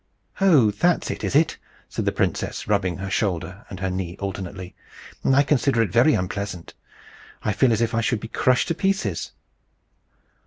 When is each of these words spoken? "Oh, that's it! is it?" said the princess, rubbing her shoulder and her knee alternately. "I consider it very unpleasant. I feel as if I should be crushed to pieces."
"Oh, 0.41 0.71
that's 0.71 1.11
it! 1.11 1.23
is 1.23 1.35
it?" 1.35 1.59
said 1.87 2.05
the 2.05 2.11
princess, 2.11 2.67
rubbing 2.67 2.97
her 2.97 3.09
shoulder 3.11 3.67
and 3.69 3.79
her 3.81 3.91
knee 3.91 4.17
alternately. 4.19 4.73
"I 5.23 5.43
consider 5.43 5.79
it 5.83 5.91
very 5.91 6.15
unpleasant. 6.15 6.73
I 7.43 7.53
feel 7.53 7.71
as 7.71 7.81
if 7.81 7.93
I 7.93 8.01
should 8.01 8.19
be 8.19 8.27
crushed 8.27 8.69
to 8.69 8.73
pieces." 8.73 9.31